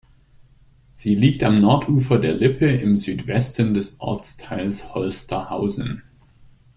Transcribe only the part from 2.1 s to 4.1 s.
der Lippe im Südwesten des